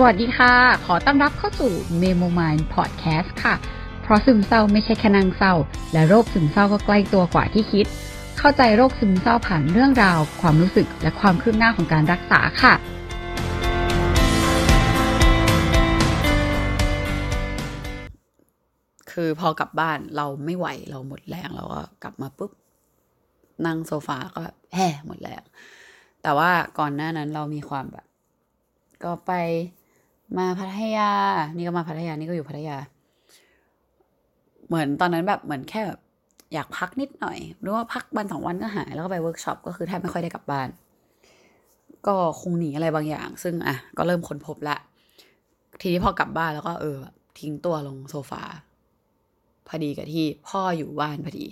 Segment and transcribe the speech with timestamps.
[0.00, 0.54] สวัสดีค่ะ
[0.86, 3.54] ขอต้อนรับเข้าสู่ Memo Mind Podcast ค่ะ
[4.02, 5.54] เพราะซึมเศร้าไม่ใช่แค่นางเศร้า
[5.92, 7.86] และโรคซึมเศร้าก็ใกล้ตัวกว่าที่คิด
[8.38, 12.74] เข้าใจโรคซึมเศร้าผ่านเรื่องราว ความรู้สึกและความคืบหน้าของการรักษาค่ะ
[19.12, 22.50] คือพอกลับบ้านเราไม่ไหวเราหมดแรงเราก็กลับมาปุ๊บ
[23.66, 25.42] นั่งโซฟาก็แบบแห่หมดแรง
[26.22, 28.06] แต่ว่าก่อนหน้านั้นเรามีความแบบ
[29.04, 29.32] ก็ไป
[30.36, 31.10] มาพัทยา
[31.56, 32.76] นี่ก็มาพัทยา นี่ก็อยู่พัทยา
[34.66, 35.98] เหมือนตอนนั้นแบบเหมือนแค่แบบ
[36.54, 40.68] อยากพักนิดหน่อย หรือว่าพักวันสองวันก็หาย แล้วก็ไปเวิร์กช็อปก็คือแทบไม่ค่อยได้กลับบ้าน
[42.06, 44.76] ก็คงหนีอะไรบางอย่าง ซึ่งอะก็เริ่มค้นพบละ
[45.80, 48.42] ทีนี้พอกลับบ้านแล้วก็เออแบบทิ้งตัวลงโซฟา
[49.66, 51.46] พอดีกับที่พ่ออยู่บ้านพอดี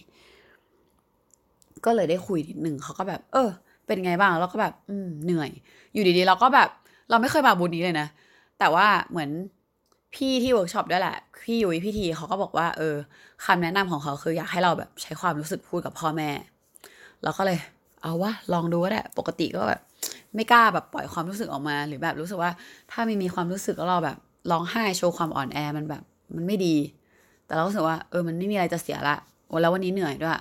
[1.84, 3.48] ก็เลยได้คุยนิดหนึ่งเขาก็แบบ เออ
[3.86, 5.50] เป็นไงบ้าง แล้วก็แบบ อืมเหนื่อย
[5.92, 6.68] อยู่ดีๆเราก็แบบ
[7.10, 8.06] เราไม่เคยมา mood นี้เลยนะ
[8.58, 9.30] แต่ว่าเหมือน
[10.14, 12.94] พี่ที่เวิร์กช็อปด้วยแหละ พี่ยุ้ยพี่ทีเขาก็บอกว่า เออ
[13.44, 16.30] คำแนะนำของเขาคืออยากให้เราแบบใช้ความรู้สึกพูดกับพ่อแม่
[17.22, 17.58] เราก็เลย
[18.02, 19.80] เอาวะลองดูก็ได้ปกติก็แบบ
[20.34, 22.50] ไม่กล้าแบบปล่อยความรู้สึกออกมา หรือแบบรู้สึกว่า
[22.90, 24.16] ถ้าไม่มีความรู้สึกแล้วเราแบบ
[24.50, 26.02] ร้องไห้โชว์ความอ่อนแอมันแบบ
[26.34, 26.76] มันไม่ดี
[27.46, 29.16] แต่เราก็รู้สึกว่าเออมันไม่มีอะไรจะเสียละ
[29.62, 30.32] แล้ววันนี้เหนื่อยด้วย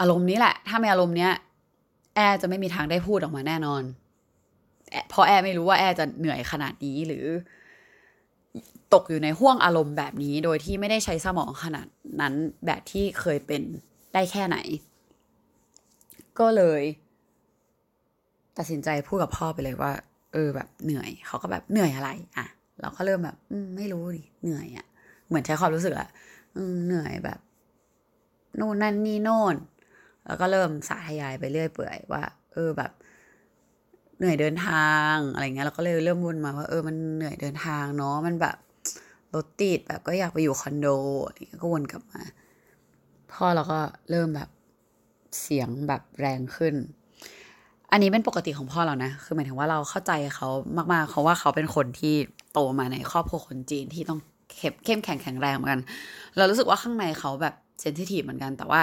[0.00, 1.32] อารมณ์นี้แหละ ถ้าไม่อารมณ์เนี้ย
[2.14, 3.82] แอร์จะไม่มีทางได้พูดออกมาแน่นอน
[5.08, 7.26] เพราะแอร์ไม่รู้ว่าแอร์จะเหนื่อยขนาดนี้หรือ
[8.94, 11.86] ตกอยู่ในห่วงอารมณ์แบบนี้ โดยที่ไม่ได้ใช้สมองขนาด
[12.20, 12.34] นั้น
[12.66, 13.62] แบบที่เคยเป็น
[14.14, 14.58] ได้แค่ไหน
[16.38, 16.82] ก็เลย
[18.58, 19.92] ตัดสินใจพูดกับพ่อไปเลยว่า
[20.32, 22.46] เออแบบเหนื่อย เขาก็แบบเหนื่อยอะไร อะ
[22.80, 24.86] เราก็เริ่มแบบ อืมไม่รู้ดิเหนื่อยอะ่ะ
[25.26, 26.08] เหมือนใช้ความรู้สึกอะ
[26.56, 27.38] อืมเหนื่อยแบบ
[28.60, 29.56] นู่นนั่นนี่โน่น
[30.26, 32.22] แล้วก็เริ่มสาธยายไปเรื่อยเปื่อยว่า
[32.52, 32.90] เออแบบ
[34.18, 38.56] เหนื่อยเดินทางอะไรเงี้ยเราก็เลยเริ่มวนมาว่าเออมันเหนื่อยเดินทางเนาะมันแบบ
[39.34, 40.86] รถติดแบบก็อยากไปอยู่คอนโด
[41.24, 42.20] อะไรเงี้ยก็วนกลับมา
[43.32, 43.78] พ่อเราก็
[44.10, 44.48] เริ่มแบบ
[45.40, 46.74] เสียงแบบแรงขึ้น
[47.92, 50.48] อันนี้เป็นปกติของพ่อเรานะ คือหมายถึงว่าเราเข้าใจเขา
[50.92, 52.14] มากๆเขาว่าเขาเป็นคนที่
[52.52, 54.20] โตมาในครอบครัวคนจีนที่ต้อง
[54.56, 55.82] เข้มเข้มแข็งแข็งแรงเหมือนกัน
[56.36, 58.80] เรารู้สึกว่าข้างในเขาแบบเซนซิทีฟเหมือนกัน แต่ว่า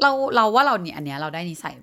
[0.00, 1.74] เราเราว่าเราเนี่ยอันเนี้ยเราได้นิสัย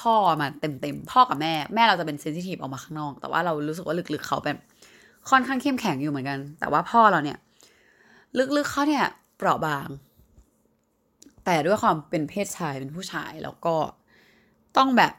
[0.00, 4.56] พ่อมาเต็มเต็มพ่อกับแม่แม่เราจะเป็นเซนซิทีฟออกมาข้างนอก แต่ว่าเรารู้สึกว่าลึกๆเขาเป็น
[5.30, 7.38] ค่อนข้างเข้มแข็งอยู่เหมือนกัน แต่ว่าพ่อเราเนี่ย
[8.56, 9.04] ลึกๆเขาเนี่ย
[9.36, 9.88] เปราะบาง
[11.44, 13.76] แต่ด้วยความเป็นเพศชายเป็นผู้ชายแล้วก็
[14.76, 15.12] ต้องแบบ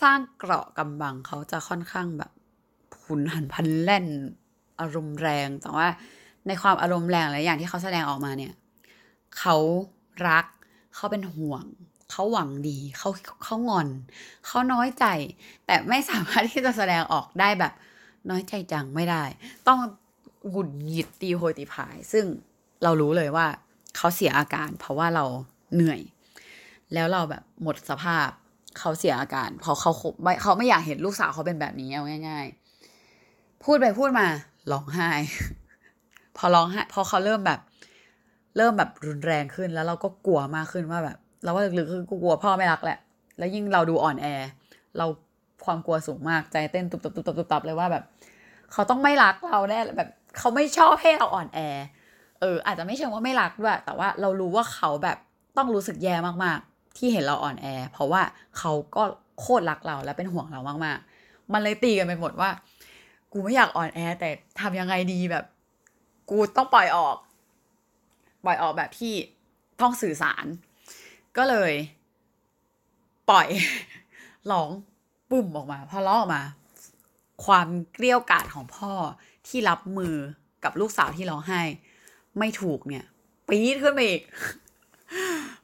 [0.00, 2.30] สร้างเกราะกำบังเขาจะค่อนข้างแบบ
[3.02, 4.06] หุนหันพลันแล่น
[4.80, 5.86] อารมณ์แรง แต่ว่า
[6.46, 8.52] ในความอารมณ์แรงหลายอย่างที่เขาแสดงออกมาเนี่ย
[9.38, 9.56] เขา
[10.28, 10.46] รัก
[10.94, 11.64] เขาเป็นห่วง
[12.14, 13.10] เขาหวังดีเขา
[13.44, 13.88] เขางอน
[14.46, 15.06] เขาน้อยใจ
[15.66, 17.72] แต่ไม่สามารถที่จะแสดงออกได้แบบ
[18.30, 19.24] น้อยใจจังไม่ได้
[19.68, 19.80] ต้อง
[20.50, 22.24] หงุดหงิดตีโหยตีผาย ซึ่ง
[22.82, 23.46] เรารู้เลยว่า
[23.96, 25.24] เขาเสียอาการ เพราะว่าเรา
[25.74, 26.00] เหนื่อย
[26.94, 28.28] แล้วเราแบบหมดสภาพ
[28.78, 29.90] เขาเสียอาการ เพราะเขา
[30.22, 32.46] ไม่เขาไม่อยากเห็นลูกสาวเขาเป็นแบบนี้เอาง่าย
[33.04, 34.26] ๆ พูดไปพูดมา
[34.72, 35.10] ร้องไห้
[36.36, 37.60] พอร้องไห้พอเขาเริ่มแบบ
[38.56, 42.98] เริ่มแบบรุนแรงขึ้นแล้วเราก็กลัวมากขึ้นว่าแบบ เราว่าลึกๆคือกลัวพ่อไม่รักแหละ
[43.38, 44.26] แล้วยิ่งเราดูอ่อนแอ
[44.98, 45.06] เรา
[45.64, 48.04] ความกลัวสูงมากใจเต้นตุบตับตุบตับตุบตบเลยว่าแบบ
[48.72, 51.58] เขาต้องไม่รักเราแน่แบบเขาไม่ชอบให้เราอ่อนแอ
[52.40, 55.18] เออ อาจจะไม่เชิงว่าไม่รักด้วย แต่ว่าเรารู้ว่าเขาแบบ
[55.56, 58.22] ต้องรู้สึกแย่มากๆ ที่เห็นเราอ่อนแอ เพราะว่า
[58.58, 59.02] เขาก็
[59.40, 62.50] โคตรรักเราและเป็นห่วงเรามากๆ มันเลยตีกันไปหมดว่า
[63.32, 64.28] กูไม่อยากอ่อนแอ แต่
[64.60, 65.44] ทำยังไงดีแบบ
[66.30, 67.16] กูต้องปล่อยออก
[68.44, 69.14] ปล่อยออกแบบที่
[69.80, 70.44] ต้องสื่อสาร
[71.36, 71.72] ก็เลย
[73.30, 73.48] ปล่อย
[74.50, 74.70] ร้อง
[75.30, 76.42] ปุ่มออกมา พอร้องออกมา
[77.44, 78.92] ความเกลี้ยวกล่อมของพ่อ
[79.48, 80.14] ที่รับมือ
[80.64, 81.60] กับลูกสาวที่ร้องไห้
[82.38, 83.04] ไม่ถูกเนี่ย
[83.48, 84.22] ปี๊ดขึ้นมาอีก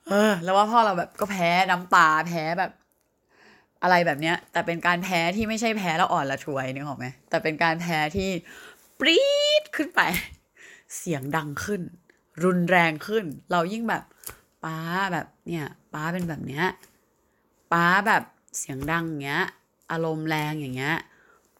[0.09, 2.73] เออ แล้วว่าพ่อเราแบบก็แพ้น้ำตาแพ้แบบ
[3.83, 8.31] อะไรแบบเนี้ย แต่เป็นการแพ้ที่ไม่ใช่แพ้แล้วอ่อนละทวยนึกออกไหมแต่เป็นการแพ้ที่
[9.01, 9.28] ปรี๊
[9.61, 10.01] ดขึ้นไป
[10.97, 11.83] เสียงดังขึ้น
[12.45, 14.03] รุนแรงขึ้น เรายิ่งแบบ
[14.65, 14.77] ป้า
[15.12, 16.65] แบบเนี่ยป้าเป็นแบบเนี้ย
[17.72, 18.22] ป้าแบบ
[18.59, 19.42] เสียงดังอย่างเงี้ย
[19.92, 20.97] อารมณ์แรงอย่างเงี้ย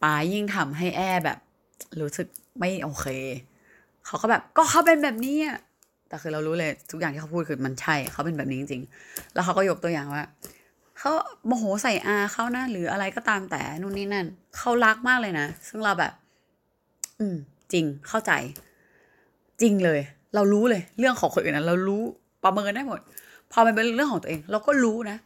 [0.03, 1.37] ป้ายิ่งทำให้แอแบบ
[2.01, 2.27] รู้สึก
[2.59, 3.07] ไม่โอเค
[4.05, 5.57] เขาก็แบบก็เขาเป็นแบบนี้อะ
[6.07, 10.23] แต่คือเรารู้เลยทุกอย่างที่เขาพูดคือมันใช่เขาเป็นแบบนี้จริงๆ แล้วเขาก็ยกตัวอย่างว่า
[10.97, 11.11] เขา
[11.45, 14.27] โมโหใส่อาเขานะหรืออะไรก็ตามแต่นู่นนี่นั่น
[14.57, 16.13] เขารักมากเลยนะ ซึ่งเราแบบ
[17.19, 17.35] อืม
[17.71, 18.31] จริงเข้าใจ
[19.61, 19.99] จริงเลย
[20.35, 22.03] เรารู้เลย เรื่องของคนอื่นนะเรารู้
[22.43, 22.99] ประเมินได้หมด
[23.51, 25.17] พอมันเป็นเรื่องของตัวเอง เราก็รู้นะ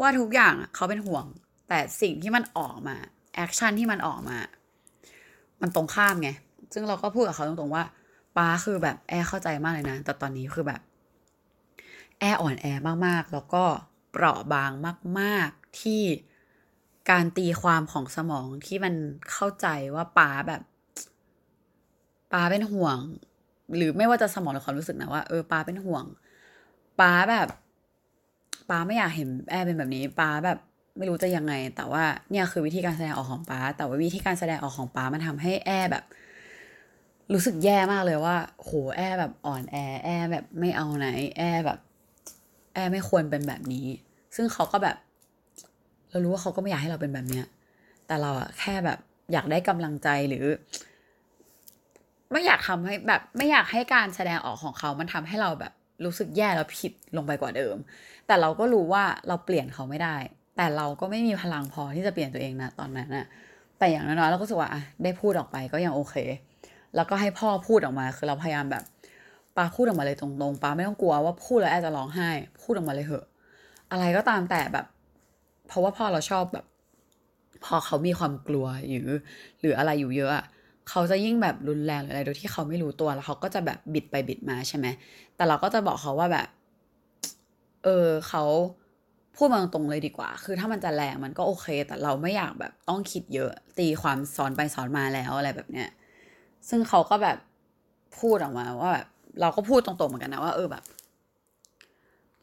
[0.00, 1.24] ว่าทุกอย่างเขาเป็นห่วง
[1.68, 2.96] แต่สิ่งที่มันออกมา
[3.34, 4.38] action ที่มันออกมา
[5.60, 6.30] มันตรงข้ามไง
[6.72, 7.84] ซึ่งเราก็พูดกับเขาตรงๆว่า
[8.36, 10.80] ป้าคือแบบแอร์เข้าใจมากเลยนะ แต่ตอนนี้คือแบบ
[12.18, 12.66] แอร์อ่อนแอ
[13.06, 13.64] มากๆ แล้วก็
[14.10, 14.70] เปราะบาง
[15.20, 16.02] มาก ๆ ที่
[17.10, 18.94] การตีความของสมองที่มัน
[19.32, 20.62] เข้าใจว่าป้าแบบ
[22.32, 22.98] ป้าเป็นห่วง
[23.76, 26.04] หรือไม่ว่าจะสมองหรือความรู้สึกนะว่าเออป้าเป็นห่วง
[27.02, 27.48] ป้าแบบ
[28.70, 30.58] ป้าไม่อยากเห็นแอร์เป็นแบบนี้ป้าแบบ
[30.98, 36.04] ไม่รู้จะยังไง แต่ว่าเนี่ยคือวิธีการแสดงออกของป้า แต่ว่าวิธีการแสดงออกของป้ามันทำให้แอร์แบบ
[37.32, 41.78] รู้สึกแย่มากเลยว่าโหแอร์แบบอ่อนแอแอร์แบบไม่เอาไหน แอร์แบบ
[42.74, 43.86] แอร์ไม่ควรเป็นแบบนี้
[44.36, 44.96] ซึ่งเขาก็แบบ
[46.10, 47.46] เรารู้ว่าเขาก็ไม่อยากให้เราเป็นแบบเนี้ย
[48.06, 48.98] แต่เราอะแค่แบบ
[49.32, 50.44] อยากได้กำลังใจหรือ
[52.32, 55.72] ไม่อยากทำให้แบบ ไม่อยากให้การแสดงออกของเขา มันทำให้เราแบบ
[56.06, 57.76] รู้สึกแย่แล้วผิดลงไปกว่าเดิม
[58.26, 60.16] แต่เราก็รู้ว่าเราเปลี่ยนเขาไม่ได้
[60.56, 63.26] แต่เราก็ไม่มีพลังพอที่จะเปลี่ยนตัวเองนะตอนนั้นนะ
[63.78, 64.70] แต่อย่างน้อยๆเราก็รู้สึกว่า
[65.04, 66.14] ได้พูดออกไปก็ยังโอเค
[66.96, 68.82] แล้วก็ให้พ่อพูดออกมาคือเราพยายามแบบ
[69.56, 72.28] ปาพูดออกมาเลยตรงๆปาไม่ต้องกลัวว่าพูดแล้วแอร์จะร้องไห้
[72.62, 73.26] พูดออกมาเลยเหอะ
[73.90, 74.86] อะไรก็ตามแต่แบบ
[75.68, 76.64] เพราะว่าพ่อเราชอบแบบ
[77.64, 79.08] พอเขามีความกลัวหรือ
[79.60, 80.44] หรืออะไรอยู่เยอะ
[80.88, 84.86] เขาจะยิ่งแบบรุนแรงหรืออะไรโดยที่เขาไม่รู้ตัวแล้วเขาก็จะแบบบิดไปบิดมาใช่ไหม
[85.42, 86.48] แต่เราก็จะบอกเขาว่าแบบ
[87.84, 88.44] เออเขา
[89.36, 95.88] พูดมาตรงเลยดีกว่า คือถ้ามันจะแรงมันก็โอเค แต่เราไม่อยากแบบต้องคิดเยอะ ตีความสอนไปสอนมาแล้วอะไรแบบเนี้ย
[96.68, 97.38] ซึ่งเขาก็แบบ
[98.18, 99.06] พูดออกมาว่าแบบ
[99.40, 100.84] เราก็พูดตรงๆเหมือนกันนะว่าเออแบบ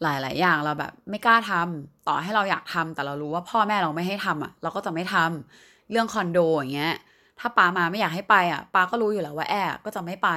[0.02, 6.94] หลายๆอย่างเราแบบ ไม่กล้าทำต่อให้เราอยากทำแต่เรารู้ว่าพ่อแม่เราไม่ให้ทำอะ เราก็จะไม่ทำเรื่องคอนโดอย่างเงี้ย
[7.40, 10.30] ถ้าปามาไม่อยากให้ไปอะปาก็รู้อยู่แล้วว่าแอบก็จะไม่ไป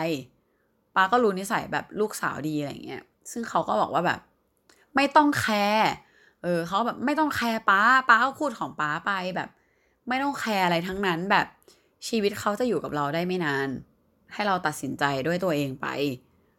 [0.96, 4.20] ป้าก็รู้นิสัยแบบลูกสาวดีอะไรเงี้ย ซึ่งเขาก็บอกว่าแบบ
[4.96, 5.90] ไม่ต้องแคร์
[6.42, 9.48] เออเขาแบบไม่ต้องแคร์ป้าป้าก็พูดของป้าไปแบบ
[10.08, 11.46] ไม่ต้องแคร์อะไรทั้งนั้นแบบ
[12.08, 13.68] ชีวิตเขาจะอยู่กับเราได้ไม่นาน
[14.32, 15.86] ให้เราตัดสินใจด้วยตัวเองไป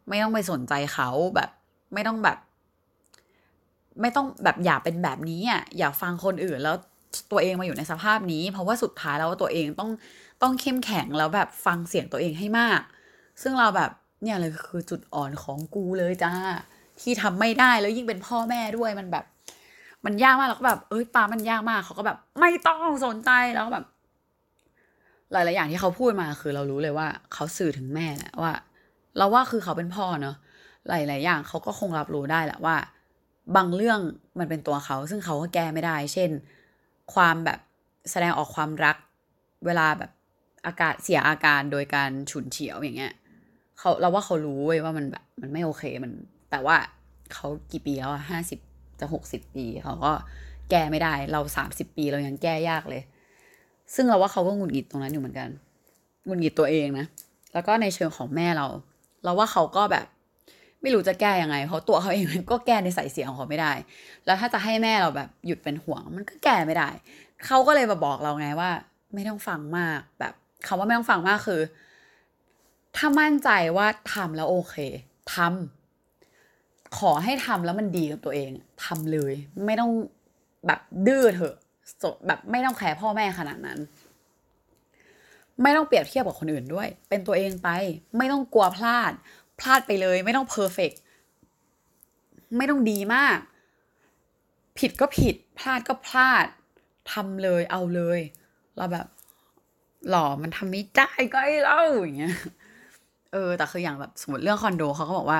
[0.09, 1.49] ไม่ต้องไปสนใจเขาแบบ
[1.93, 2.37] ไม่ต้องแบบ
[4.01, 6.75] ไม่ต้องแบบอย่าเป็นแบบนี้อะอย่าฟังคนอื่นแล้ว
[7.31, 9.91] ตัวเองมาอยู่ในสภาพนี้ เพราะว่าสุดท้ายแล้วตัวเองต้อง
[10.41, 12.81] ต้องเข้มแข็งแล้วแบบฟังเสียงตัวเองให้มาก
[13.41, 13.91] ซึ่งเราแบบ
[14.23, 16.33] เนี่ยเลยคือจุดอ่อนของกูเลยจ้า
[17.01, 19.25] ที่ทำไม่ได้แล้วยิ่งเป็นพ่อแม่ด้วยมันแบบ
[20.05, 23.85] มันยากมากแล้วก็แบบ เอ้ยปามันยากมากเขาก็แบบ ไม่ต้องสนใจแล้วแบบ
[25.31, 28.53] หลายๆอย่างที่เขาพูดมาคือเรารู้เลยว่า เขาสื่อถึงแม่แหละว่า
[29.17, 30.35] เราว่าคือเขาเป็นพ่อเนอะ
[30.89, 32.75] หลาย ๆ อย่างเขาก็คงรับรู้ได้แหละว่า
[33.55, 33.99] บางเรื่อง
[34.39, 36.29] มันเป็นตัวเขา ซึ่งเขาก็แก้ไม่ได้ เช่น
[37.13, 37.59] ความแบบ
[38.11, 38.97] แสดงออกความรัก
[39.65, 40.11] เวลาแบบ
[40.65, 43.13] อากาศเสียอาการโดยการฉุนเฉียวอย่างเงี้ย
[43.83, 46.11] เขาเราว่าเขารู้เว้ยว่ามันแบบมันไม่โอเคมัน
[46.51, 46.75] แต่ว่า
[47.33, 48.59] เขากี่ปีแล้วอะห้าสิบ
[48.99, 50.11] จะหกสิบปีเขาก็
[50.69, 53.01] แก้ไม่ได้ เราสามสิบปีเรายังแก้ยากเลย
[53.95, 55.49] ซึ่งเราว่าเขาก็หงุดหงิดตรงนั้นอยู่เหมือนกัน
[56.25, 57.05] หงุดหงิดตัวเองนะ
[57.53, 58.65] แล้วก็ในเชิงของแม่เรา
[59.23, 60.05] เราว่าเขาก็แบบ
[60.81, 63.73] ไม่รู้จะแก้ยังไงเพราะตัวเขาเองก็แก้ในสายเสียงของเขาไม่ได้
[64.25, 66.89] แล้วถ้าจะให้แม่เราแบบหยุดเป็นห่วง มันก็แก้ไม่ได้
[67.45, 68.71] เขาก็เลยมาบอกเราไงว่า
[69.13, 70.33] ไม่ต้องฟังมากแบบ
[70.67, 71.61] คำว่าไม่ต้องฟังมากคือ
[72.95, 74.75] ถ้ามั่นใจว่าทำแล้วโอเค
[75.33, 78.51] ทำขอให้ทำแล้วมันดีกับตัวเอง
[78.85, 79.33] ทำเลย
[79.65, 79.91] ไม่ต้อง
[80.67, 81.55] แบบดื้อเถอะ
[82.27, 83.79] แบบไม่ต้องแคร์พ่อแม่ขนาดนั้น
[85.61, 87.69] ไม่ต้องเปรียบเทียบกับคนอื่นด้วย เป็นตัวเองไป
[88.17, 89.11] ไม่ต้องกลัวพลาด
[89.59, 90.91] พลาดไปเลย ไม่ต้องเพอร์เฟก
[92.57, 93.37] ไม่ต้องดีมาก
[94.77, 96.45] ผิดก็ผิด พลาดก็พลาด
[97.11, 98.19] ทำเลยเอาเลย
[98.77, 99.07] เราแบบ
[100.09, 102.35] หล่อมันทำไม่ได้ก็ไอ้เล่าอย่างเงี้ย
[103.33, 105.39] เออ แต่คืออย่างแบบสมมติเรื่องคอนโดเขาก็บอกว่า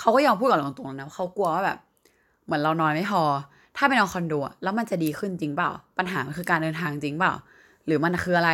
[0.00, 1.78] เขาก็ยอมพูดกับเราตรงๆนะเขากลัวว่าแบบ
[2.44, 3.22] เหมือนเรานอนไม่พอ
[3.76, 7.34] ถ้าไปนอนคอนโดแล้วมันจะดีขึ้นจริงเปล่า ปัญหามันคือการเดินทางจริงเปล่า
[7.86, 8.50] หรือมันคืออะไร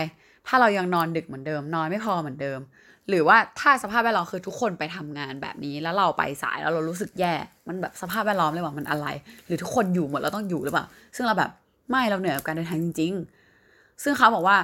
[0.46, 2.60] ถ้าเรายังนอนดึกเหมือนเดิม นอนไม่พอเหมือนเดิม
[3.08, 7.34] หรือว่าถ้าสภาพแวดล้อมคือทุกคนไปทำงานแบบนี้ แล้วเราไปสายแล้วเรารู้สึกแย่
[7.68, 9.06] มันแบบสภาพแวดล้อมเลยว่ามันอะไร
[9.46, 10.84] หรือทุกคนอยู่หมดเราต้องอยู่หรือเปล่า
[11.16, 11.50] ซึ่งเราแบบ
[11.90, 13.12] ไม่เราเหนื่อยกับการเดินทางจริง
[13.58, 14.56] ๆ ซึ่งเขาบอกว่า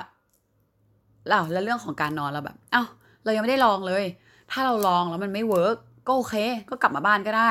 [1.29, 2.83] เราแล้วเรื่องของการนอนเราแบบ เอ้า
[3.25, 4.05] เรายังไม่ได้ลองเลย
[4.51, 5.77] ถ้าเราลองแล้วมันไม่เวิร์ก
[6.07, 6.35] ก็โอเค
[6.71, 7.51] ก็กลับมาบ้านก็ได้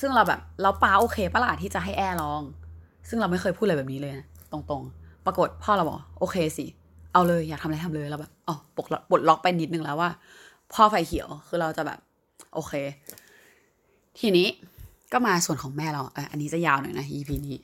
[0.00, 2.42] ซึ่งเราแบบเราป้าโอเคปะล่ะที่จะให้แอร์ลอง
[3.08, 6.66] ซึ่งเราไม่เคยพูดอะไรแบบนี้เลยนะตรงๆ ปรากฏพ่อเราบอกโอเคสิ
[7.12, 10.10] เอาเลยอยากทำอะไรทำเลยเราแบบอ๋อปลดล็อกปลดล็อกไปนิดนึงแล้วว่า
[10.72, 11.98] พ่อไฟเขียวคือเราจะแบบ
[12.54, 12.72] โอเค
[14.18, 14.48] ทีนี้
[15.12, 17.56] ก็มาส่วนของแม่เราอันนี้จะยาวหน่อยนะ EP นี้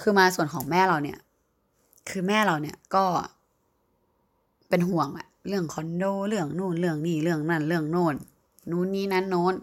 [0.00, 1.18] คือมาส่วนของแม่เราเนี่ย
[2.10, 3.04] คือแม่เราเนี่ยก็
[4.68, 8.14] เป็นห่วงอะ เรื่องคอนโด เรื่องนู่นเรื่องนี่เรื่องนั่นเรื่องโน่น
[8.70, 9.54] นู่นนี่นั่นโน้น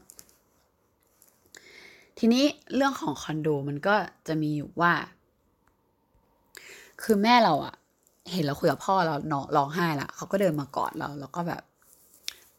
[2.17, 3.95] ทีนี้เรื่องของคอนโดมันก็
[4.27, 4.93] จะมีอยู่ว่า
[7.03, 7.75] คือแม่เราอะ
[8.31, 11.61] เห็นเราคุยกับพ่อเราเนาะร้องไห้ละเขาก็เดินมากอดเรา แล้วก็แบบ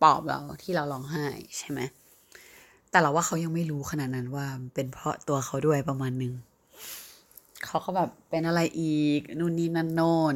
[0.02, 1.26] ปลอบเราที่เราร้องไห้
[1.58, 1.80] ใช่ไหม
[2.90, 6.32] แต่เราว่าเขายังไม่รู้ขนาดนั้นว่าเป็นเพราะตัวเขาด้วยประมาณนึง
[7.66, 10.34] เขาก็แบบเป็นอะไรอีกนู่นนี่นั่นโน่น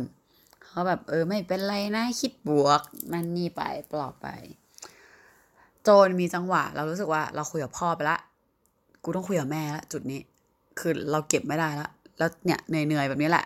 [0.72, 2.80] เขาแบบเออไม่เป็นไรนะคิดบวก
[3.12, 3.62] นั่นนี่ไป
[3.92, 4.26] ปลอบไป
[5.82, 8.18] โจนมีจังหวะ เรารู้สึกว่าเราคุยกับพ่อไปละ
[9.04, 10.20] กูต้องคุยกับแม่ละจุดนี้
[10.78, 11.88] คือเราเก็บไม่ได้ละ
[12.18, 13.44] แล้วเนี่ยเหนื่อยๆแบบนี้แหละ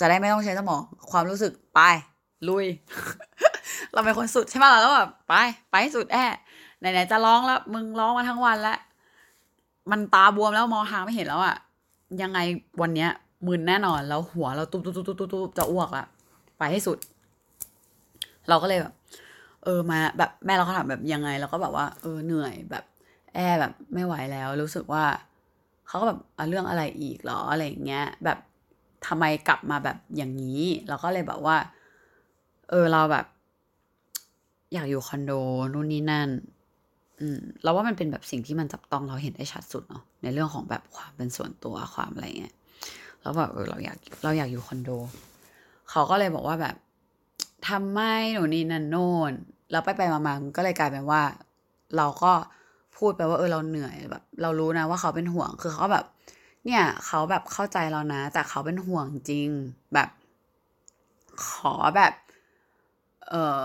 [0.00, 1.80] จะได้ไม่ต้องใช้สมอง ความรู้สึกไป
[2.48, 2.66] ลุย
[3.92, 5.34] เราเป็นคนสุดใช่ไหมล่ะแล้วแบบไป
[5.70, 6.26] ไปสุดแอ่
[6.78, 8.78] ไหนๆจะร้องแล้ว มึงร้องมาทั้งวันแล้ว
[9.90, 11.56] มันตาบวมแล้วมองทางไม่เห็นแล้วอะ
[12.22, 12.38] ยังไง
[12.80, 13.10] วันเนี้ย
[13.46, 16.04] มึนแน่นอนแล้วหัวเราตุ๊บตุ๊บตุ๊บตุ๊บตุ๊บจะอ้วกละ
[16.64, 16.98] ไปให้สุด
[18.48, 18.94] เราก็เลยแบบ
[19.64, 22.84] เออมาแบบแม่เราก็ถามแบบยังไงเราก็แบบว่า เออเหนื่อยแบบ
[23.34, 25.04] แอแบบไม่ไหวแล้ว รู้สึกว่า
[25.86, 26.18] เขาก็แบบ
[26.48, 28.38] เรื่องอะไรอีกหรออะไรอย่างเงี้ย แบบ
[29.06, 31.56] ทำไมกลับมาแบบอย่างนี้ เราก็เลยแบบว่า
[32.70, 33.26] เออเราแบบ
[34.74, 35.32] อยากอยู่คอนโด
[35.72, 36.30] นู่นนี่นั่น
[37.20, 42.54] อืมเราว่ามันเป็นแบบสิ่งที่มันจับต้องเราเห็นได้ชัดสุดเนาะในเรื่องของแบบความเป็นส่วนตัวความอะไรเงี้ย
[43.20, 44.90] แล้วแบบเออเราอยากเราอยากอยู่คอนโด
[45.90, 46.74] เขาก็เลยบอกว่าแบบ
[47.68, 48.00] ทำไม
[48.32, 49.32] หนูนี่นั่นโน่น
[49.70, 51.22] แล้วไปไปมาๆก็เลยกลายเป็นว่า
[51.96, 52.32] เราก็
[52.96, 56.04] พูดไปว่าเออเราเหนื่อยแบบ เรารู้นะว่าเขาเป็นห่วงคือเขาแบบ
[56.66, 59.48] เนี่ยเขาแบบเข้าใจเรานะ แต่เขาเป็นห่วงจริง
[59.94, 60.08] แบบ
[61.46, 62.12] ขอแบบ
[63.28, 63.62] เออ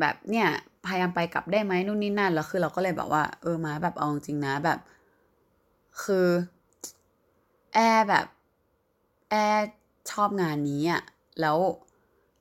[0.00, 0.48] แบบเนี่ย
[0.86, 4.78] พยายามไปกลับได้ไหมนู่นนี่นั่นแล้วคือเราก็เลยแบบว่า เออมาแบบเอาจริงนะแบบ
[6.02, 6.28] คือ
[7.74, 8.26] แอร์แบบ
[9.30, 9.66] แอร์
[10.10, 11.02] ชอบงานนี้อะ
[11.40, 11.58] แล้ว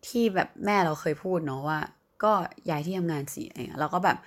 [0.08, 1.80] ที่แบบแม่เราเคยพูดเนาะว่า
[2.24, 2.32] ก็
[2.70, 4.18] ย้ายที่ทำงานสิอะไรเงี้ยเราก็แบบ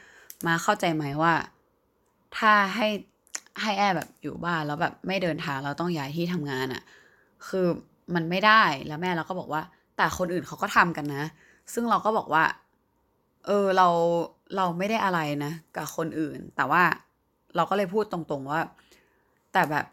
[0.47, 1.35] มาเข้าใจไหมว่า
[2.37, 2.89] ถ้าให้
[3.63, 6.83] ให้แอร์แบบอยู่บ้านแล้วแบบไม่เดินทางเราต้องย้ายที่ทำงานอะ
[7.49, 7.67] คือ
[8.15, 9.63] มันไม่ได้แล้วแม่เราก็บอกว่า
[9.97, 11.25] แต่คนอื่นเขาก็ทำกันนะ
[11.73, 12.45] ซึ่งเราก็บอกว่า
[13.47, 13.89] เออเรา
[14.57, 16.83] เราไม่ได้อะไรนะ กับคนอื่น แต่ว่า
[17.57, 18.61] เราก็เลยพูดตรงๆว่า
[19.53, 19.87] แต่แบบ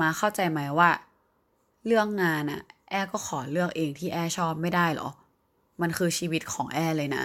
[0.00, 0.90] มาเข้าใจไหมว่า
[1.86, 5.08] เรื่องงานอะ แอร์ก็ขอเลือกเองที่แอร์ชอบไม่ได้หรอ
[5.82, 7.24] มันคือชีวิตของแอร์เลยนะ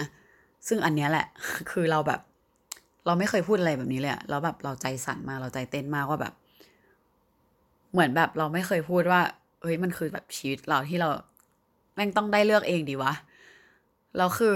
[0.68, 1.26] ซึ่งอันเนี้ยแหละ
[1.70, 2.20] คือเราแบบ
[3.06, 6.34] เราไม่เคยพูดอะไรแบบนี้เลยอะแล้วแบบเราใจสั่นมากเราใจเต้นมากว่าแบบ
[7.92, 9.20] เหมือนแบบเราไม่เคยพูดว่า
[9.62, 11.08] เฮ้ยมันคือแบบชีวิตเราที่เรา
[11.94, 13.12] แม่งต้องได้เลือกเองดีวะ
[14.16, 14.54] แล้วคือ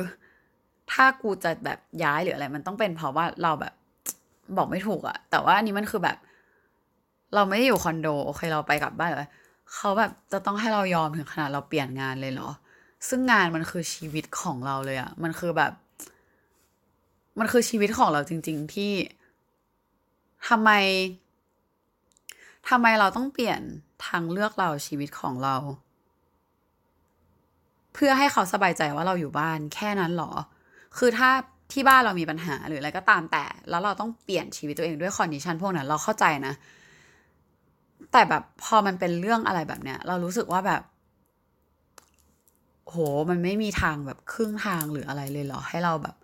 [0.92, 3.74] ถ้ากูจะแบบย้ายหรืออะไร มันต้องเป็นเพราะว่าเราแบบ
[4.56, 6.16] บอกไม่ถูกอะแต่ว่าอันนี้มันคือแบบ
[7.34, 9.30] เราไม่ได้อยู่คอนโดโอเคเราไปกลับบ้านเลย
[9.74, 12.48] เขาแบบจะต้องให้เรายอมถึงขนาดเราเปลี่ยนงานเลยเหรอ
[13.08, 15.72] ซึ่งงานมันคือชีวิตของเราเลยอะมันคือแบบ
[17.38, 18.92] มันคือชีวิตของเราจริง ๆ ที่
[20.48, 20.70] ทำไม
[22.68, 23.60] ทำไมเราต้องเปลี่ยน
[24.06, 25.56] ทางเลือกเราชีวิตของเรา
[27.94, 30.32] เพื่อให้เขาสบายใจว่าเราอยู่บ้านแค่นั้นหรอ
[30.98, 31.30] คือถ้า
[31.72, 36.54] ที่บ้านเรามีปัญหาหรืออะไรก็ตามแต่ แล้วเราต้องเปลี่ยนชีวิตตัวเองด้วยคอนดิชันพวกนั้นเราเข้าใจนะ
[38.12, 40.82] แต่แบบพอมันเป็นเรื่องอะไรแบบเนี้ย เรารู้สึกว่าแบบ
[42.88, 42.96] โห
[43.30, 46.16] มันไม่มีทางแบบครึ่งทางหรืออะไรเลยเหรอ ให้เราแบบ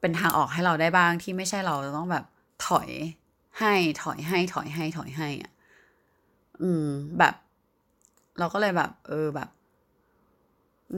[0.00, 2.24] เป็นทางออกให้เราได้บ้างที่ไม่ใช่เราจะต้องแบบ
[2.66, 2.88] ถอย
[3.58, 5.52] ให้ถอยให้ถอยให้ถอยให้อะ
[6.62, 6.86] อืม
[7.18, 7.34] แบบ
[8.38, 9.48] เราก็เลยแบบ เออแบบ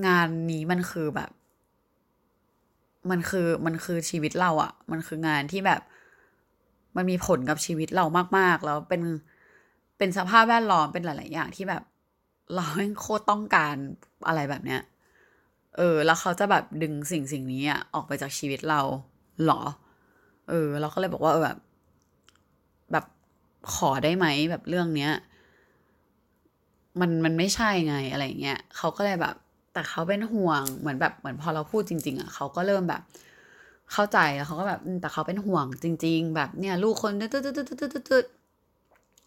[0.06, 1.30] งานนี้มันคือแบบ
[3.11, 5.80] มันคือมันคือชีวิตเราอะ มันคืองานที่แบบ
[6.97, 8.04] มันมีผลกับชีวิตเรา
[8.38, 9.02] มาก ๆ แล้วเป็น
[10.00, 11.83] เป็นสภาพแวดล้อมเป็นหลาย ๆ อย่างที่แบบ
[12.54, 12.66] เรา
[13.00, 13.76] โคตรต้องการ
[14.28, 14.80] อะไรแบบเนี้ย
[15.76, 18.80] เออ แล้วเขาจะแบบดึงสิ่งสิ่งนี้อะออกไปจากชีวิตเรา
[19.45, 19.61] หรอ
[20.49, 21.59] เออ เราก็เลยบอกว่าเออแบบ
[22.92, 23.04] แบบ
[23.75, 25.12] ขอได้ไหมแบบเรื่องเนี้ย
[27.00, 29.35] มันมันไม่ใช่ไงอะไรเงี้ยเขาก็เลยแบบ
[29.73, 33.02] แต่เขาเป็นห่วงเหมือนแบบเหมือนพอเราพูดจริง ๆ อะเขาก็เริ่มแบบ
[33.92, 38.25] เข้าใจแล้วเขาก็แบบแต่เขาเป็นห่วงจริง ๆ แบบเนี่ย ลูกคนตึ๊ดตึ๊ดตึ๊ดตึ๊ดตึ๊ด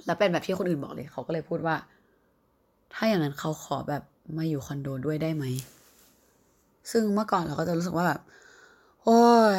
[0.06, 1.76] แล้วเป็นแบบที่คนอื่นบอกเลย เขาก็เลยพูดว่า
[2.94, 4.04] ถ้าอย่างนั้นเขาขอแบบ
[4.38, 5.46] มาอยู่คอนโดด้วยได้ไหม
[6.92, 8.22] ซึ่งเมื่อก่อนเราก็จะรู้สึกว่าแบบ
[9.04, 9.22] โอ้
[9.54, 9.58] ย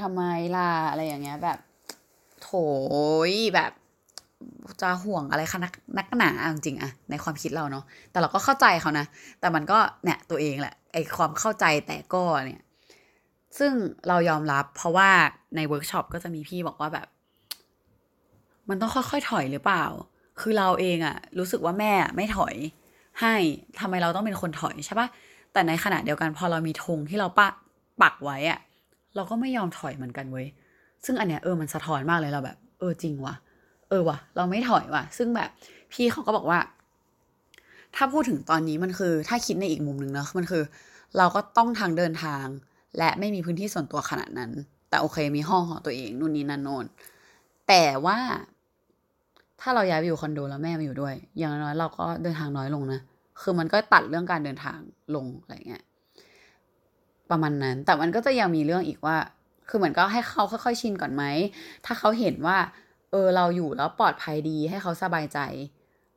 [0.00, 0.22] ทำไม
[0.56, 1.58] ล่ะอะไรอย่างเงี้ย แบบ
[2.42, 2.50] โถ
[3.28, 3.72] ยแบบ
[4.82, 9.06] จะห่วงอะไรกันนักกันหนาจริงอะในความคิดเราเนาะแต่เราก็เข้าใจเขานะ
[9.40, 12.62] แต่มันก็เนี่ยตัวเองแหละไอความเข้าใจแต่ก็เนี่ย
[13.58, 13.72] ซึ่ง
[14.08, 15.10] เรายอมรับเพราะว่า
[15.56, 17.06] ในเวิร์กช็อปก็จะมีพี่บอกว่าแบบ
[18.68, 19.84] มันต้องค่อยๆถอยหรือเปล่า
[20.40, 22.54] คือเราเองอะรู้สึกว่าแม่ไม่ถอย
[23.20, 23.34] ให้
[23.80, 25.08] ทำไมเราต้องเป็นคนถอยใช่ปะ
[25.52, 27.48] แต่ในขณะเดียวกันพอเรามีธงที่เราปะ
[28.02, 28.58] ปักไว้อะ
[29.14, 30.46] เราก็ไม่ยอมถอยเหมือนกันเว้ย
[31.04, 33.34] ซึ่งอันเนี้ยเออมันสะท้อนมากเลยเราแบบ เออจริงว่ะ
[33.88, 35.48] เออว่ะ เราไม่ถอยว่ะ ซึ่งแบบ
[35.92, 36.58] พี่เขาก็บอกว่า
[37.96, 40.62] ถ้าพูดถึงตอนนี้มันคือ ถ้าคิดในอีกมุมหนึ่งนะมันคือ
[41.16, 42.46] เราก็ต้องทางเดินทาง
[42.98, 44.50] และไม่มีพื้นที่ส่วนตัวขนาดนั้น
[44.88, 46.84] แต่โอเคมีห้องของตัวเองนู่นนี่นั่นโน่น
[47.68, 48.18] แต่ว่า
[49.60, 53.00] ถ้าเราย้ายไปอยู่คอนโดแล้วแม่มาอยู่ด้วย อย่างน้อยเราก็เดินทางน้อยลงนะ
[53.40, 54.78] คือมันก็ตัดเรื่องการเดินทาง
[55.14, 55.82] ลงอะไรเงี้ย
[57.30, 59.16] ประมาณนั้น แต่มันก็จะยังมีเรื่องอีกว่า
[59.68, 61.24] คือเหมือนก็ให้เขาค่อยๆชินก่อนไหม
[61.84, 62.58] ถ้าเขาเห็นว่า
[63.10, 65.38] เออเราอยู่แล้วปลอดภัยดีให้เขาสบายใจ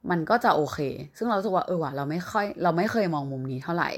[0.10, 0.80] มันก็จะโอเค
[1.18, 3.90] ซึ่งเราสึกว่าเออว่ะเราไม่ค่อยเราไม่เคยมองมุมนี้เท่าไหร่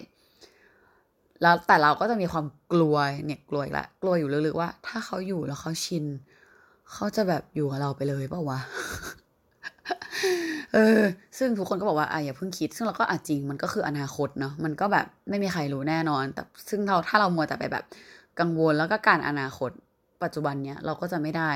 [1.41, 2.95] แล้วแต่เราก็จะมีความกลัว
[3.25, 6.05] เนี่ยกลัวอีกละ กลัวอยู่ลึกๆว่า ถ้าเขาอยู่แล้วเขาชิน
[6.91, 8.59] เขาจะแบบอยู่กับเราไปเลยเปล่าวะ
[10.73, 11.01] เออ
[11.37, 17.83] ซึ่งทุกคนก็บอกว่าอะอย่าเพิ่งคิด ซึ่งเราก็อาจจริงมันก็คืออนาคตเนาะมันก็แบบไม่มีใครรู้แน่นอน แต่ซึ่งเราถ้าเรามัวแต่ไปแบบ
[18.39, 19.71] กังวลแล้วก็การอนาคต
[20.23, 21.51] ปัจจุบันเนี้ยเราก็จะไม่ได้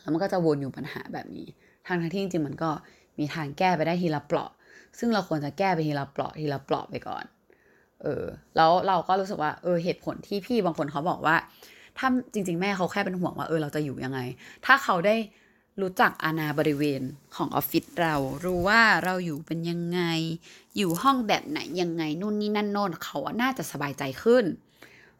[0.00, 1.46] แล้วมันก็จะวนอยู่ปัญหาแบบนี้
[1.86, 2.70] ทางที่จริงมันก็
[3.18, 4.50] มีทางแก้ไปได้ทีละเปลาะ
[4.98, 7.24] ซึ่งเราควรจะแก้ไปทีละเปลาะทีละเปลาะไปก่อน
[8.02, 8.24] เออ
[8.56, 11.36] แล้วเราก็รู้สึกว่า เออ เหตุผลที่พี่บางคนเขาบอกว่า
[11.98, 14.20] ถ้าจริง ๆ แม่เขาแค่เป็นห่วงว่า เออ เราจะอยู่ยังไง
[14.66, 15.14] ถ้าเขาได้
[15.80, 17.02] รู้จักอาณาบริเวณ
[17.36, 18.14] ของออฟฟิศเรา
[18.44, 20.00] รู้ว่าเราอยู่เป็นยังไง
[20.76, 24.44] อยู่ห้องแบบไหนยังไงนู่นนี่นั่นโน่นเขาน่าจะสบายใจขึ้น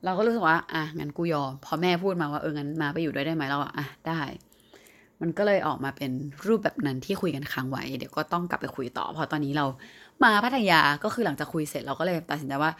[0.04, 4.21] เราก็รู้สึกว่า อะงั้นกูยอมพอแม่พูดมาว่าเอองั้นมาไปอยู่ด้วยได้ไหมเราอะได้
[5.21, 6.11] มันก็เลยออกมาเป็น
[6.47, 9.66] รูปแบบนั้นที่คุยกันค้างไว้ เดี๋ยวก็ต้องกลับไปคุยต่อเพราะตอนนี้เรา
[10.25, 12.73] มาพัทยาก็คือหลังจากคุยเสร็จเราก็เลยตัดสินใจว่า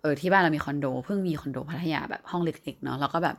[0.00, 3.36] เออที่บ้านเรามีคอนโดเพิ่งมีคอนโดพัทยาแบบห้องเล็กๆเนาะแล้วก็แบบ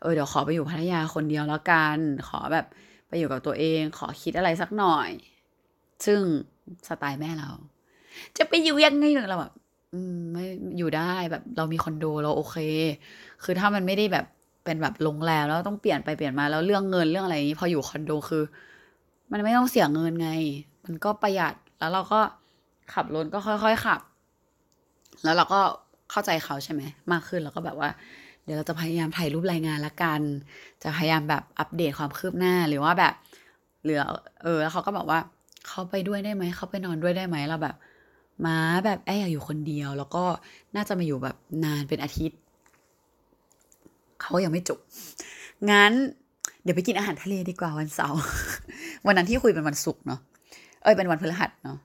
[0.00, 2.66] เออเดี๋ยวขอไปอยู่พัทยาคนเดียวแล้วกันขอแบบ
[3.08, 5.10] ไปอยู่กับตัวเองขอคิดอะไรสักหน่อย
[6.06, 6.20] ซึ่ง
[6.88, 7.50] สไตล์แม่เรา
[8.38, 9.52] จะไปอยู่ยังไงเราแบบ
[10.32, 10.44] ไม่
[10.78, 12.56] อยู่ได้แบบเรามีคอนโดเราโอเค
[13.42, 14.26] คือถ้ามันไม่ได้แบบ
[14.64, 18.42] เป็นแบบโรงแรมแล้วต้องเปลี่ยนไปเปลี่ยนมาแล้วเรื่องเงินเรื่องอะไรนี้พออยู่คอนโดคือ
[19.32, 20.30] มันไม่ต้องเสียเงินไง
[20.84, 22.20] มันก็ประหยัดแล้วเราก็
[22.92, 24.00] ขับรถก็ค่อยๆขับ
[25.24, 25.60] แล้วเราก็
[26.10, 27.88] เข้าใจเขาใช่ไหมมากขึ้นแล้วก็แบบว่า
[28.48, 30.20] ดี๋ยวเราจะพยายามถ่ายรูปรายงานละกัน
[30.82, 33.14] จะพยายามแบบอัปเดตความคืบหน้าหรือว่าแบบ
[33.82, 34.02] เหลือ
[34.42, 35.18] เออ แล้วเขาก็บอกว่า
[35.68, 37.76] เขาไปด้วยได้ไหมเขาไปนอนด้วยได้ไหมเราแบบ
[38.46, 40.24] มาแบบแออยากอยู่คนเดียว แล้วก็
[40.76, 42.38] น่าจะมาอยู่แบบนานเป็นอาทิตย์
[44.20, 44.78] เขายังไม่จบ
[45.70, 45.92] งั้น
[46.62, 48.20] เดี๋ยวไปกินอาหารทะเลดีกว่าวันเสาร์
[49.06, 50.20] วันนั้นที่คุยเป็นวันศุกร์เนาะ
[50.82, 51.78] เอ้ยเป็นวันพฤหัสเนาะ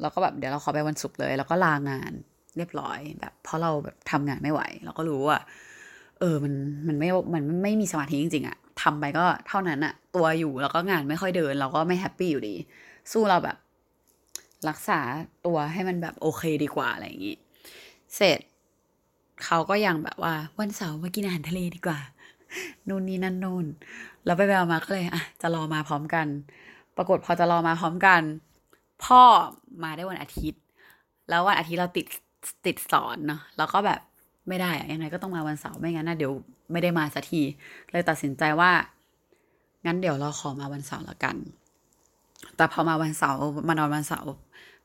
[0.00, 2.12] เราก็แบบเดี๋ยวเราขอไปวันศุกร์เลย แล้วก็ลางาน
[2.56, 5.38] เรียบร้อยแบบ เพราะเราแบบทำงานไม่ไหว เราก็รู้ว่า
[6.20, 6.54] เออมัน
[6.86, 12.54] มันไม่มันไม่มีสมาธิจริงๆอะทำไปก็เท่านั้นอะตัวอยู่แล้วก็งานไม่ค่อยเดิน เราก็ไม่แฮปปี้อยู่ดี
[13.12, 13.56] สู้เราแบบ
[14.68, 15.00] รักษา
[15.46, 17.36] ตัวให้มันแบบโอเคดีกว่าอะไรอย่างงี้
[18.16, 18.38] เสร็จ
[19.44, 21.98] เขาก็ยังแบบว่าวันเสาร์มากินอาหารทะเลดีกว่า
[22.88, 23.66] นู่นนี่นั่นนู่น
[24.24, 26.26] แล้วไปไปมาก็เลยอะจะรอมาพร้อมกัน
[26.96, 28.22] ปรากฏพอจะรอมาพร้อมกัน
[29.04, 29.22] พ่อ
[29.82, 30.60] มาได้วันอาทิตย์
[31.28, 32.06] แล้ววันอาทิตย์เราติด
[32.66, 34.00] ติดสอนเนาะแล้วก็แบบ
[34.48, 36.32] ไม่ได้อะยังไงก็ต้องมาวันเสาร์ไม่งั้นนะเดี๋ยว
[36.72, 37.42] ไม่ได้มาสักที
[37.90, 38.70] เลยตัดสินใจว่า
[39.86, 41.36] งั้นเดี๋ยวเราขอมาวันเสาร์ละกัน
[42.56, 44.32] แต่พอมาวันเสาร์มานอนวันเสาร์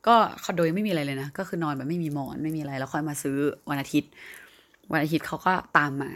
[0.07, 3.37] ก็คอนโดยังไม่มีอะไรเลยนะ ก็คือนอนแบบไม่มีหมอนไม่มีอะไร แล้วค่อยมาซื้อ
[3.69, 4.11] วันอาทิตย์
[4.91, 6.11] วันอาทิตย์เขาก็ตามมา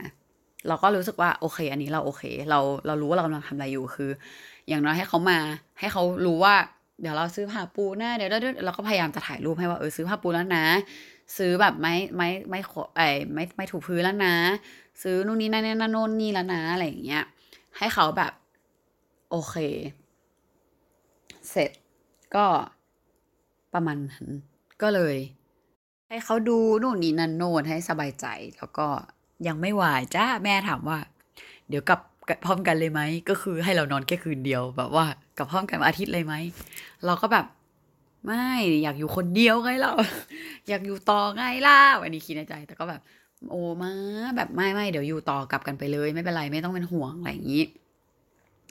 [0.67, 4.09] เราก็รู้สึกว่าโอเค อันนี้เราโอเค เราเรารู้ว่าเรากำลังทำอะไรอยู่คือ
[4.67, 5.37] อย่างน้อยให้เขามา
[5.79, 6.55] ให้เขารู้ว่า
[7.01, 8.29] เดี๋ยวเราซื้อผ้าปูนะเดี๋ยว
[8.65, 10.65] เราก็พยายามจะถ่ายรูปให้ว่าเออซื้อผ้าปูแล้วนะ
[11.37, 14.35] ซื้อแบบไม้ไม้ไม้ขไอ้ไม้ไม้ถูพื้นแล้วนะ
[15.01, 17.23] ซื้อนู่นนี่นั่นนั่นโน่นนี่แล้วนะอะไรอย่างเงี้ย
[17.77, 18.33] ให้เขาแบบ
[19.29, 19.55] โอเค
[21.49, 21.71] เสร็จ
[22.35, 22.45] ก็
[23.73, 24.25] ประมาณนั้น
[24.81, 25.15] ก็เลย
[26.09, 28.25] ให้เขาดูนู่นนี่นั่นโน่นให้สบายใจ
[28.57, 28.87] แล้วก็
[29.47, 29.83] ยังไม่ไหว
[30.15, 30.99] จ้าแม่ถามว่า
[31.69, 31.99] เดี๋ยวกลับ
[32.45, 35.05] พร้อมกันเลยไหมก็คือให้เรานอนแค่คืนเดียวแบบว่า
[35.37, 36.33] กลับพร้อมกันอาทิตย์เลยไหม
[37.05, 37.45] เราก็แบบ
[38.25, 38.47] ไม่
[38.83, 39.91] อยากอยู่คนเดียวไงเรา
[40.67, 43.01] อยากอยู่ต่อไงล่ะวันนี้คิดในใจ แต่ก็แบบ
[43.49, 43.91] โอ้มา
[44.37, 47.63] แบบไม่ไม่เดี๋ยวอยู่ต่อกลับกันไปเลย ไม่เป็นไรไม่ต้องเป็นห่วงอะไรอย่างนี้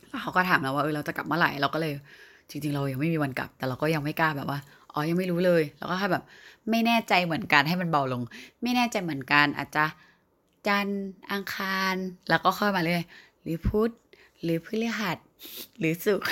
[0.09, 1.93] แล้วเขาก็ถามเราว่าเออเราจะกลับเมื่อไหร่เราก็เลย
[2.51, 4.59] จริง ๆ เรายังไม่มีวันกลับ แต่เราก็ยังไม่กล้าแบบว่า
[4.93, 6.25] อ๋อยังไม่รู้เลย แล้วก็แค่แบบ
[6.71, 8.23] ไม่แน่ใจเหมือนกันให้มันเบาลง
[8.63, 9.85] ไม่แน่ใจเหมือนกันอาจจะ
[10.67, 10.89] จัน
[11.33, 11.95] อังคาร
[12.29, 13.03] แล้วก็ค่อยมาเลย
[13.43, 13.91] หรือพุธ
[14.43, 15.19] หรือพฤหัส
[15.79, 16.29] หรือศุกร์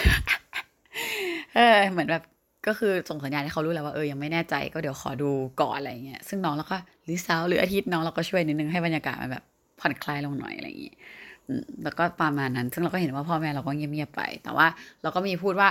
[1.54, 2.22] เออเหมือนแบบ
[2.66, 9.44] ก็คือส่งสัญญาณให้เขารู้แล้วว่าเออยังไม่แน่ใจก็เดี๋ยวขอดูก่อนอะไรเงี้ยซึ่งน้องเราก็หรือเสาร์หรืออาทิตย์น้องเราก็ช่วยนิดนึงให้บรรยากาศมันแบบ
[9.80, 10.94] ผ่อนคลายลงหน่อยอะไรอย่างงี้
[11.84, 14.66] แล้วก็ประมาณนั้น ซึ่งเราก็เห็นว่าพ่อแม่เราก็เงียบๆไป แต่ว่า
[15.02, 15.68] เราก็มีพูดว่า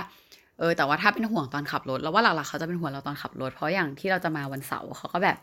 [0.58, 5.36] เออแต่ว่าถ้าเป็นห่วงตอนขับรถเราว่าหลักๆเขาจะเป็นห่วงเราตอนขับรถเพราะอย่างที่เราจะมาวันเสาร์เขาก็แบบ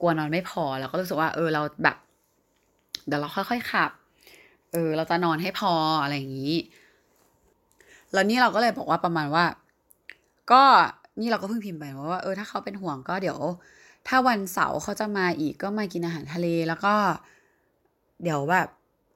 [0.00, 1.96] กลัวนอนไม่พอเราก็รู้สึกว่าเออเราแบบ
[3.06, 3.90] เดี๋ยวเราค่อยๆขับ
[4.72, 5.72] เออเราจะนอนให้พอ
[6.02, 6.54] อะไรอย่างนี้
[8.12, 9.44] แล้วนี่เราก็เลยบอกว่าประมาณว่า
[10.52, 10.62] ก็
[11.20, 13.38] นี่เราก็เพิ่งพิมพ์ไปว่าเออถ้าเขาเป็นห่วงก็เดี๋ยว
[14.08, 16.94] ถ้าวันเสาร์เขาจะมาอีกก็มากินอาหารทะเลแล้วก็
[18.22, 18.68] เดี๋ยวแบบ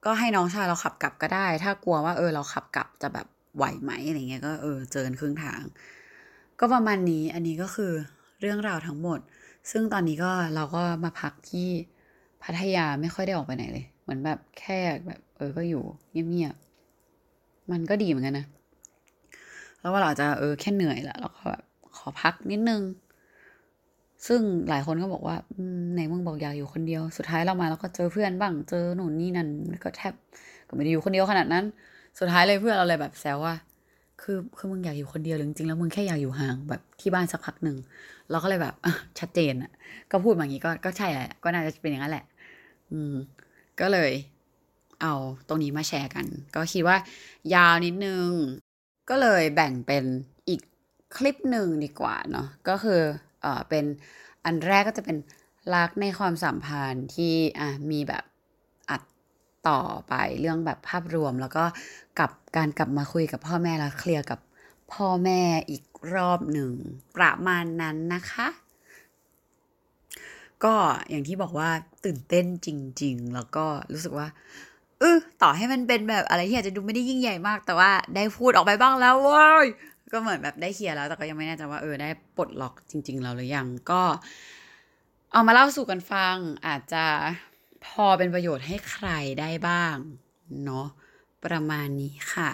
[0.04, 5.62] ก็ให้น้องชายเราขับกลับก็ได้ ถ้ากลัวว่าเออเราขับกลับจะแบบไหวไหมอะไรเงี้ยก็เออเจอกันครึ่งทาง
[6.60, 7.92] ก็ประมาณนี้อันนี้ก็คือ
[8.40, 9.20] เรื่องราวทั้งหมด
[9.70, 11.68] ซึ่งตอนนี้ก็เราก็มาพักที่
[12.42, 18.46] พัทยาไม่ค่อยได้ออกไปไหนเลย เหมือนแบบแค่แบบ เออก็อยู่เงียบๆมันก็ดีเหมือนกันนะ
[19.80, 21.62] แล้วว่าเราจะเออแค่เหนื่อยละเราก็แบบ
[21.96, 22.82] ขอพักนิดนึง
[24.26, 25.36] ซึ่งหลายคนก็บอกว่า
[25.94, 29.48] ไหนมึงบอกอยากอยู่คนเดียว สุดท้ายเรามาเราก็เจอเพื่อนบ้าง เจอหนุนนี่นั่น
[29.84, 30.14] ก็แทบ
[30.68, 31.64] ก็ไม่ได้อยู่คนเดียวขนาดนั้น
[32.18, 33.54] สุดท้ายเลยเพื่อนเราเลยแบบแซวว่า
[34.22, 37.76] คือคือมึงอยากอยู่คนเดียวหรือจริงๆแล้วมึงแค่อยากอยู่ห่างแบบที่บ้านสักพักหนึ่ง
[38.30, 38.74] เราก็เลยแบบ
[39.18, 39.70] ชัดเจนอะ
[40.10, 42.24] ก็พูดแบบนี้ก็ก็ใช่แหละก็น่าจะเป็นอย่างนั้นแหละ
[42.92, 43.14] อืม
[43.80, 44.12] ก็เลย
[45.02, 45.14] เอา
[45.48, 46.96] ตรงนี้มาแชร์กัน ก็คิดว่า
[47.54, 48.28] ยาวนิดนึง
[49.10, 50.04] ก็เลยแบ่งเป็น
[50.48, 50.60] อีก
[51.16, 53.00] คลิปหนึ่งดีกว่าเนาะก็คือ
[53.42, 53.84] เออเป็น
[54.44, 55.16] อันแรกก็จะเป็น
[55.74, 58.24] รักในความสัมพันธ์ที่อะมีแบบ
[58.90, 59.02] อัด
[59.68, 61.64] ต่อไปเรื่องแบบภาพรวม แล้วก็
[62.18, 64.40] กับการกลับมาคุยกับพ่อแม่แล้วเคลียร์กับ
[64.92, 66.72] พ่อแม่อีกรอบหนึ่ง
[67.16, 68.48] ประมาณนั้นนะคะ
[70.64, 70.74] ก็
[71.10, 71.70] อย่างที่บอกว่า
[72.04, 72.68] ตื่นเต้นจ
[73.02, 74.28] ริง ๆ แล้วก็รู้สึกว่า
[75.00, 79.66] เออต่อให้มันเป็นแบบอะไรที่อาจจะดูไม่ได้ยิ่งใหญ่มาก แต่ว่าได้พูดออกไปบ้างแล้วเว้ย
[80.12, 84.02] ก็เหมือนแบบได้เคลียร์แล้ว แต่ก็ยังไม่แน่ใจว่าเออได้ปลดล็อกจริง ๆ เราหรือยังก็
[85.32, 86.36] เอามาเล่าสู่กันฟัง
[86.66, 87.04] อาจจะ
[87.86, 89.08] พอเป็นประโยชน์ให้ใคร
[89.40, 89.96] ได้บ้าง
[90.64, 90.86] เนาะ
[91.44, 92.50] ประมาณนี้ค่ะ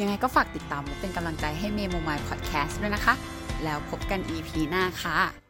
[0.00, 3.14] ยังไงก็ฝากติดตามและเป็นกำลังใจให้เมโมมายพอดแคสต์ด้วยนะคะ
[3.64, 5.49] แล้วพบกัน EP หน้าค่ะ